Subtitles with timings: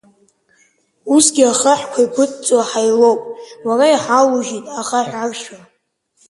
[1.13, 3.21] Усгьы ахаҳәқәа еигәыдҵо ҳаилоуп,
[3.65, 5.61] уара иҳалаужьит ахаҳә аршәра!